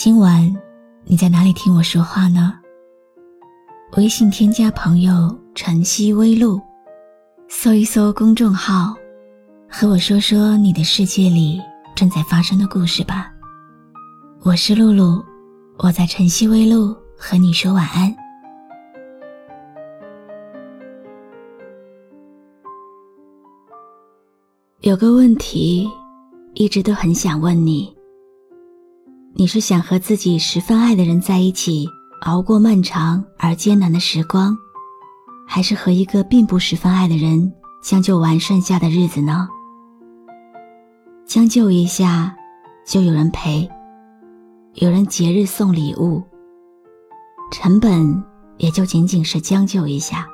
[0.00, 0.56] 今晚
[1.02, 2.54] 你在哪里听我说话呢？
[3.96, 6.60] 微信添加朋友“晨曦微露”，
[7.50, 8.94] 搜一搜公众号，
[9.68, 11.60] 和我说说你的世界里
[11.96, 13.32] 正在发生的故事吧。
[14.44, 15.20] 我是露露，
[15.78, 18.14] 我在晨曦微露和你说晚安。
[24.82, 25.90] 有个问题，
[26.54, 27.97] 一直都很想问你。
[29.40, 31.88] 你是想和自己十分爱的人在一起，
[32.22, 34.58] 熬过漫长而艰难的时光，
[35.46, 39.48] 还是和一个并不十分爱的人将就完剩下的日子呢？
[41.24, 42.34] 将就一下，
[42.84, 43.70] 就有人陪，
[44.74, 46.20] 有人节日送礼物，
[47.52, 48.20] 成本
[48.56, 50.26] 也就仅仅是将就一下，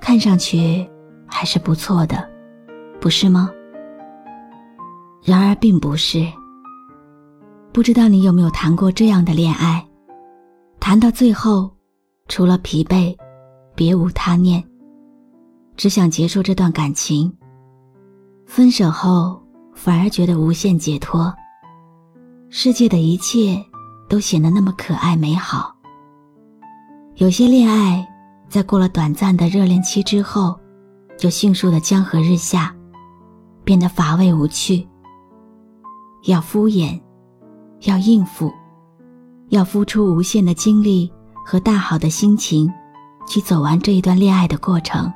[0.00, 0.88] 看上去
[1.26, 2.26] 还是不错的，
[2.98, 3.50] 不是吗？
[5.22, 6.26] 然而并不是。
[7.74, 9.84] 不知道你有没有谈过这样的恋爱？
[10.78, 11.68] 谈到最后，
[12.28, 13.12] 除了疲惫，
[13.74, 14.62] 别无他念，
[15.76, 17.36] 只想结束这段感情。
[18.46, 19.42] 分手后，
[19.74, 21.34] 反而觉得无限解脱。
[22.48, 23.60] 世界的一切
[24.08, 25.74] 都显得那么可爱美好。
[27.16, 28.06] 有些恋爱，
[28.48, 30.56] 在过了短暂的热恋期之后，
[31.18, 32.72] 就迅速的江河日下，
[33.64, 34.88] 变得乏味无趣。
[36.26, 37.00] 要敷衍。
[37.84, 38.52] 要应付，
[39.50, 41.12] 要付出无限的精力
[41.44, 42.72] 和大好的心情，
[43.28, 45.12] 去走完这一段恋爱的过程。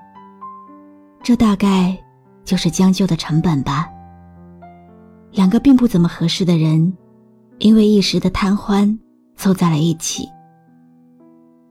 [1.23, 1.99] 这大概
[2.45, 3.89] 就是将就的成本吧。
[5.31, 6.93] 两个并不怎么合适的人，
[7.59, 8.99] 因为一时的贪欢
[9.35, 10.29] 凑在了一起，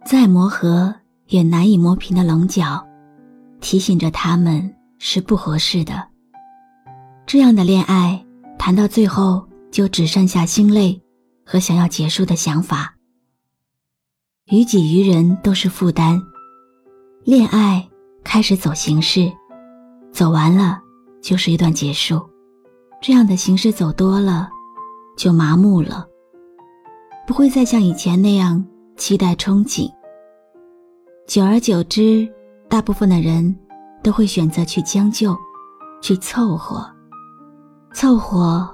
[0.04, 0.94] 再磨合
[1.28, 2.84] 也难以磨平的棱角，
[3.62, 6.08] 提醒着他们是不合适的。
[7.28, 8.20] 这样的恋爱
[8.58, 9.47] 谈到最后。
[9.78, 11.00] 就只剩下心累
[11.46, 12.96] 和想要结束的想法。
[14.50, 16.20] 于己于人都是负担。
[17.24, 17.88] 恋爱
[18.24, 19.32] 开始走形式，
[20.12, 20.82] 走完了
[21.22, 22.20] 就是一段结束。
[23.04, 24.50] 这样的形式走多了，
[25.16, 26.08] 就麻木了，
[27.28, 29.88] 不会再像以前那样期待憧憬。
[31.28, 32.28] 久而久之，
[32.68, 33.56] 大部分的人
[34.02, 35.38] 都会选择去将就，
[36.02, 36.84] 去凑合，
[37.94, 38.74] 凑合。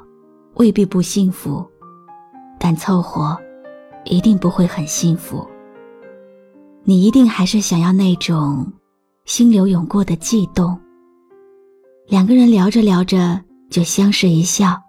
[0.55, 1.65] 未必不幸福，
[2.59, 3.37] 但凑合
[4.05, 5.47] 一定不会很幸福。
[6.83, 8.71] 你一定还是想要那种
[9.25, 10.77] 心流涌过的悸动。
[12.07, 14.79] 两个人聊着聊着就相视一笑，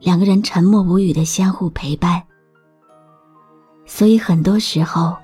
[0.00, 2.22] 两个人沉默无语的相互陪伴。
[3.86, 5.16] 所以很多时候，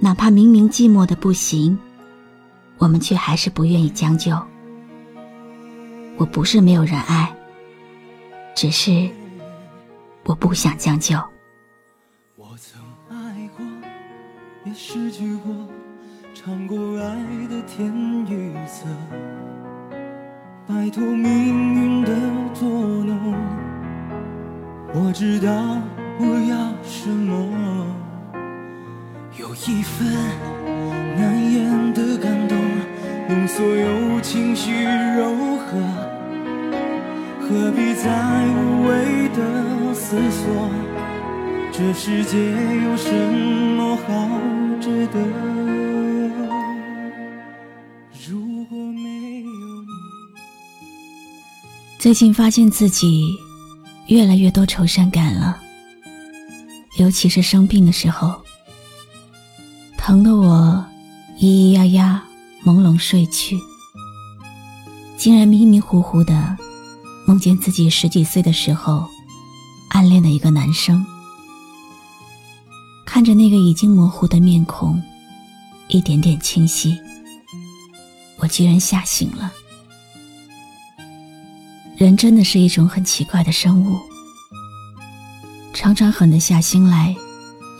[0.00, 1.78] 哪怕明明寂寞的不行，
[2.78, 4.36] 我们却还是不愿意将就。
[6.16, 7.32] 我不是没有人爱。
[8.60, 9.08] 只是
[10.24, 11.14] 我不想将就。
[12.34, 13.64] 我曾爱过，
[14.64, 15.54] 也失去过，
[16.34, 17.14] 尝过爱
[17.46, 17.88] 的甜
[18.26, 18.84] 与涩，
[20.66, 22.10] 摆脱命运的
[22.52, 23.32] 捉弄。
[24.92, 25.52] 我知道
[26.18, 27.86] 我要什么，
[29.38, 30.04] 有一份
[31.16, 32.58] 难言的感动，
[33.28, 36.07] 用所有情绪柔和。
[37.48, 40.70] 何必再无谓的思索？
[41.72, 42.36] 这世界
[42.84, 43.10] 有什
[43.74, 44.28] 么好
[44.82, 45.18] 值得？
[48.28, 49.88] 如果没有你，
[51.98, 53.24] 最近发现自己
[54.08, 55.58] 越来越多愁善感了，
[56.98, 58.42] 尤其是生病的时候，
[59.96, 60.84] 疼得我
[61.38, 62.22] 咿咿呀呀
[62.62, 63.56] 朦胧睡去，
[65.16, 66.58] 竟然迷迷糊糊的。
[67.28, 69.06] 梦见自己十几岁的时候，
[69.90, 71.04] 暗恋的一个男生，
[73.04, 74.98] 看着那个已经模糊的面孔，
[75.88, 76.98] 一点点清晰，
[78.38, 79.52] 我居然吓醒了。
[81.98, 83.98] 人真的是一种很奇怪的生物，
[85.74, 87.14] 常常狠得下心来，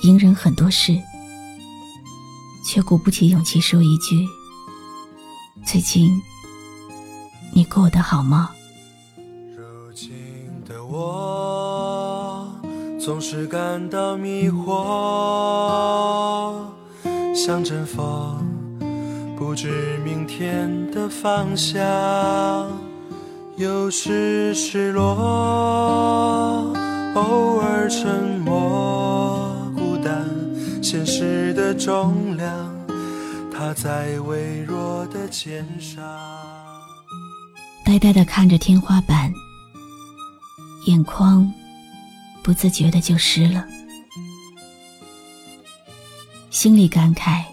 [0.02, 0.94] 隐忍很多事，
[2.66, 4.28] 却鼓不起勇气说一句
[5.64, 6.20] ：“最近
[7.54, 8.50] 你过得好吗？”
[11.00, 12.44] 我
[12.98, 14.74] 总是感到迷惑，
[17.32, 18.36] 像阵风，
[19.36, 21.80] 不知明天的方向。
[23.56, 26.74] 有时失落，
[27.14, 30.28] 偶尔沉默，孤单，
[30.82, 32.52] 现实的重量，
[33.52, 36.02] 它在微弱的肩上。
[37.84, 39.32] 呆呆的看着天花板，
[40.86, 41.52] 眼眶。
[42.40, 43.62] 不自觉的就湿了，
[46.48, 47.44] 心里感慨：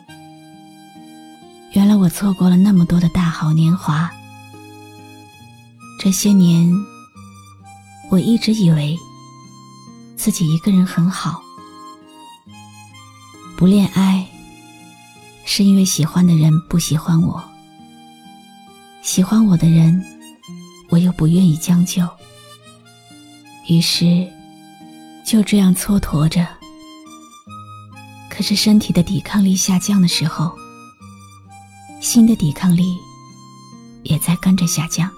[1.74, 4.10] 原来我错过了那么多的大好年华。
[6.00, 6.72] 这些年，
[8.10, 8.98] 我一直以为
[10.16, 11.42] 自己一个人很好，
[13.58, 14.26] 不恋爱
[15.46, 17.44] 是因为喜欢的人不喜欢我，
[19.02, 20.02] 喜欢我的人
[20.90, 22.08] 我又不愿意将就，
[23.68, 24.28] 于是。
[25.26, 26.48] 就这样蹉跎着，
[28.30, 30.56] 可是身体的抵抗力下降的时候，
[32.00, 32.96] 心的抵抗力
[34.04, 35.10] 也在跟着下降。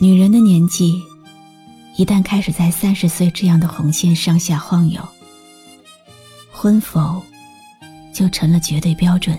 [0.00, 1.00] 女人的年纪，
[1.96, 5.00] 一旦开始在三十岁这样的红线上下晃悠，
[6.50, 7.22] 婚否
[8.12, 9.38] 就成了绝对标准。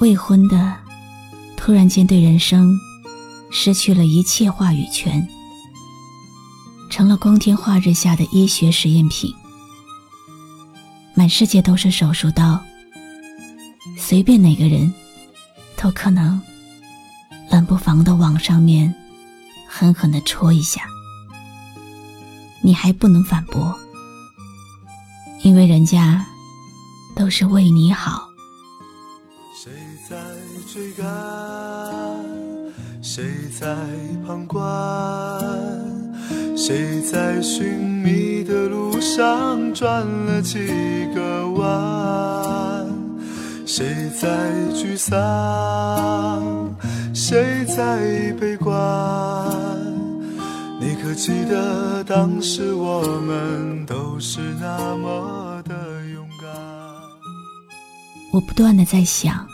[0.00, 0.76] 未婚的，
[1.56, 2.78] 突然间对人生。
[3.56, 5.26] 失去了一切话语权，
[6.90, 9.32] 成了光天化日下的医学实验品。
[11.14, 12.60] 满世界都是手术刀，
[13.96, 14.92] 随便哪个人，
[15.76, 16.38] 都可能
[17.48, 18.92] 冷不防的往上面
[19.68, 20.82] 狠狠的戳一下。
[22.60, 23.72] 你还不能反驳，
[25.44, 26.26] 因为人家
[27.14, 28.28] 都是为你好。
[29.56, 29.72] 谁
[30.10, 30.16] 在
[30.70, 32.13] 追赶？
[33.16, 33.22] 谁
[33.60, 33.76] 在
[34.26, 34.60] 旁观？
[36.56, 40.66] 谁在寻觅的路上转了几
[41.14, 42.84] 个弯？
[43.64, 46.74] 谁在沮丧？
[47.14, 48.74] 谁在悲观？
[50.80, 55.72] 你可记得当时我们都是那么的
[56.12, 56.50] 勇敢？
[58.32, 59.46] 我不断的在想，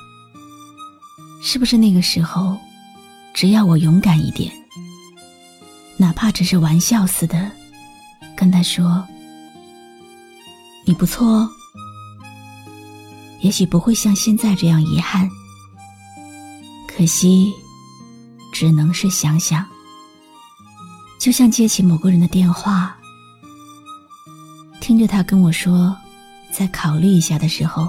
[1.43, 2.56] 是不是那个时候？
[3.32, 4.53] 只要我勇敢一点，
[5.97, 7.50] 哪怕只是玩笑似的，
[8.37, 9.06] 跟他说
[10.85, 11.50] ：“你不错哦。”
[13.41, 15.29] 也许不会像现在这样遗憾。
[16.87, 17.50] 可惜，
[18.53, 19.65] 只能是想想。
[21.19, 22.94] 就像接起某个人的电话，
[24.81, 25.97] 听着他跟我说
[26.53, 27.88] “再考虑一下”的时候，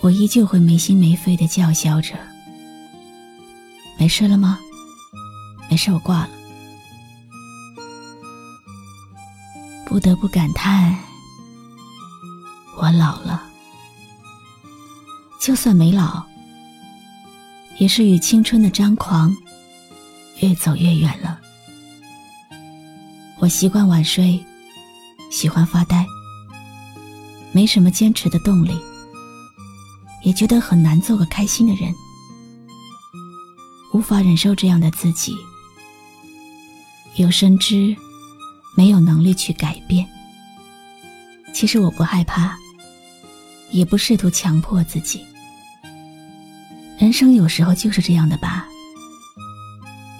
[0.00, 2.14] 我依旧会没心没肺的叫嚣着。
[4.00, 4.58] 没事了吗？
[5.68, 6.30] 没事，我挂了。
[9.84, 10.98] 不得不感叹，
[12.78, 13.42] 我老了。
[15.38, 16.24] 就算没老，
[17.76, 19.30] 也是与青春的张狂
[20.38, 21.38] 越走越远了。
[23.38, 24.42] 我习惯晚睡，
[25.30, 26.06] 喜欢发呆，
[27.52, 28.80] 没什么坚持的动力，
[30.24, 31.94] 也觉得很难做个开心的人。
[33.92, 35.36] 无法忍受这样的自己，
[37.16, 37.94] 有深知
[38.76, 40.06] 没有能力去改变。
[41.52, 42.56] 其实我不害怕，
[43.72, 45.24] 也不试图强迫自己。
[46.98, 48.66] 人生有时候就是这样的吧。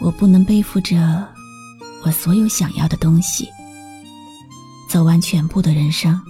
[0.01, 1.29] 我不能背负着
[2.03, 3.49] 我所有想要的东西，
[4.89, 6.21] 走完全部的人生。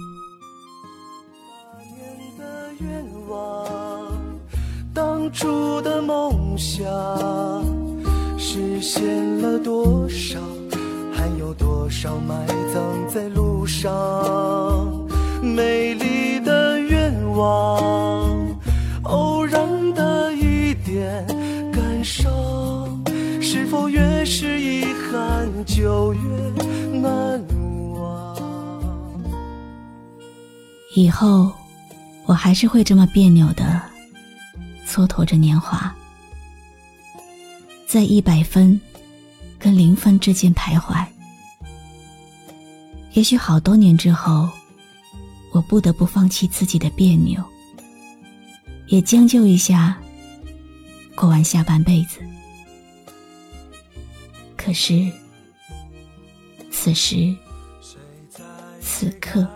[5.31, 6.83] 当初的梦想
[8.37, 10.37] 实现了多少？
[11.13, 13.89] 还有多少埋葬在路上？
[15.41, 18.45] 美丽的愿望，
[19.03, 21.25] 偶然的一点
[21.71, 22.29] 感伤，
[23.41, 26.19] 是否越是遗憾就越
[26.99, 27.41] 难
[27.93, 28.35] 忘？
[30.93, 31.49] 以后
[32.25, 33.90] 我还是会这么别扭的。
[34.91, 35.95] 蹉跎着年华，
[37.87, 38.77] 在一百分
[39.57, 41.05] 跟零分之间徘徊。
[43.13, 44.49] 也许好多年之后，
[45.53, 47.41] 我不得不放弃自己的别扭，
[48.87, 49.97] 也将就一下，
[51.15, 52.19] 过完下半辈子。
[54.57, 55.09] 可是，
[56.69, 57.33] 此时
[58.81, 59.47] 此刻，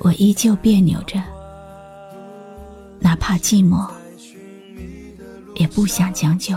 [0.00, 1.22] 我依旧别扭着。
[3.08, 3.88] 哪怕寂寞，
[5.54, 6.54] 也不想将就。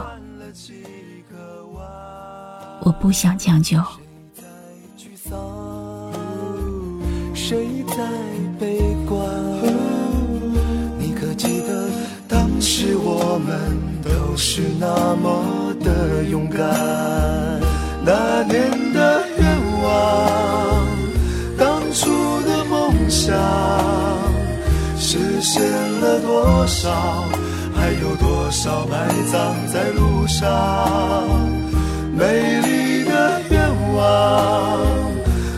[2.82, 3.82] 我不想将就。
[7.34, 7.96] 谁在
[8.60, 9.26] 悲观？
[11.00, 11.88] 你可记得
[12.28, 16.60] 当时我们都是那么的勇敢？
[18.04, 20.86] 那年的愿望，
[21.58, 23.40] 当初的梦想，
[25.12, 25.62] 实现
[26.00, 26.90] 了多少？
[27.76, 30.48] 还有多少埋葬在路上？
[32.16, 34.80] 美丽的愿望，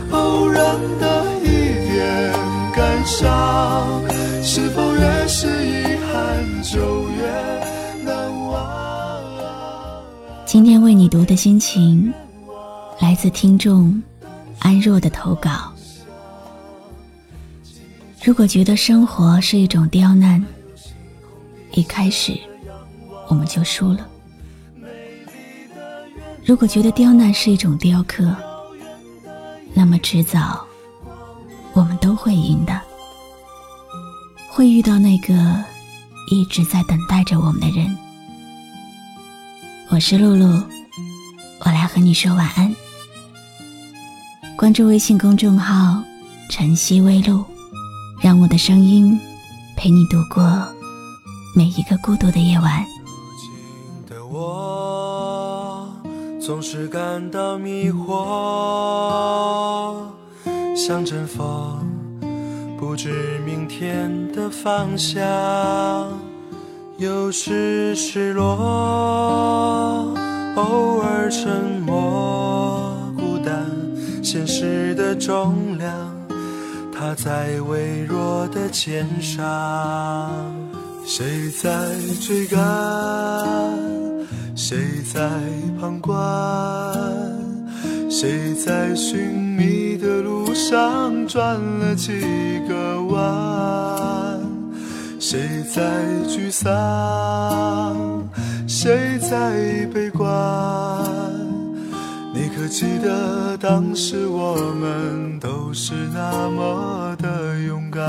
[0.09, 2.33] 偶然的一点
[2.75, 4.01] 感伤，
[4.41, 9.21] 是否越是遗憾就越难忘？
[10.47, 12.11] 今天为你读的心情，
[12.99, 14.01] 来自听众
[14.57, 15.72] 安若的投稿。
[18.23, 20.41] 如果觉得生活是一种刁难，
[21.73, 22.39] 一开始
[23.27, 24.07] 我们就输了。
[26.45, 28.33] 如果觉得刁难是一种雕刻，
[29.73, 30.65] 那么迟早
[31.73, 32.79] 我们都会赢的，
[34.47, 35.33] 会遇到那个
[36.31, 37.93] 一直在等待着我们的人。
[39.89, 40.63] 我是露露，
[41.59, 42.73] 我来和你说晚安。
[44.55, 46.01] 关注微信公众号
[46.49, 47.43] “晨曦微露”，
[48.23, 49.19] 让我的声音
[49.75, 50.41] 陪你度过。
[51.53, 52.85] 每一个孤独的夜晚。
[53.03, 53.51] 如今
[54.07, 55.93] 的我
[56.39, 59.97] 总是感到迷惑，
[60.73, 61.85] 像阵风，
[62.79, 65.21] 不知明天的方向。
[66.97, 68.55] 有时失落，
[70.55, 73.69] 偶尔沉默，孤单，
[74.23, 76.12] 现实的重量，
[77.05, 80.55] 它在微弱的肩上。
[81.05, 81.69] 谁在
[82.21, 82.57] 追赶？
[84.55, 84.77] 谁
[85.13, 85.19] 在
[85.77, 86.17] 旁观？
[88.09, 92.21] 谁在寻觅的路上转了几
[92.69, 94.39] 个弯？
[95.19, 95.81] 谁在
[96.25, 98.23] 沮丧？
[98.65, 101.42] 谁在悲观？
[102.55, 108.03] 可记得当时我们都是那么的勇敢？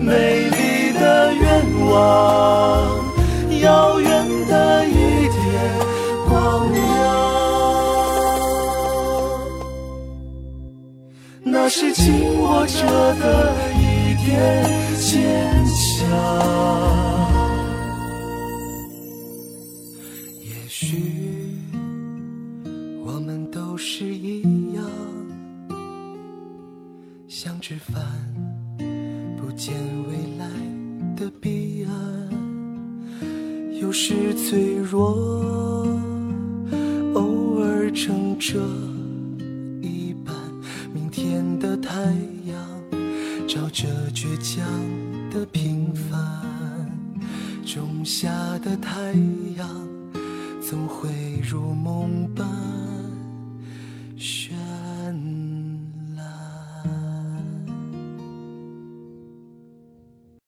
[0.00, 2.88] 美丽的愿望，
[3.60, 4.92] 遥远的一
[5.28, 5.36] 点
[6.26, 6.82] 光亮，
[11.44, 12.86] 那是紧握着
[13.20, 14.64] 的一点
[14.96, 17.27] 坚强。
[27.68, 28.02] 吃饭。
[29.36, 29.74] 不见
[30.08, 30.48] 未来
[31.14, 31.92] 的彼岸，
[33.78, 35.86] 有时脆弱，
[37.12, 38.58] 偶尔撑着
[39.82, 40.34] 一半。
[40.94, 41.92] 明天的太
[42.46, 42.56] 阳
[43.46, 44.66] 照着倔强
[45.30, 46.90] 的平凡，
[47.66, 49.12] 仲夏的太
[49.58, 49.68] 阳
[50.62, 51.10] 总会
[51.46, 52.48] 如梦般。